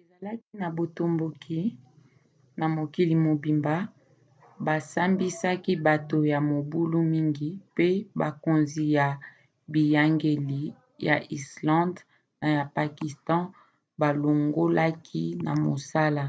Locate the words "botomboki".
0.76-1.60